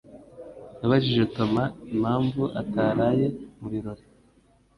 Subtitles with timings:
[0.79, 1.63] Nabajije Toma
[1.93, 3.25] impamvu ataraye
[3.59, 4.03] mu birori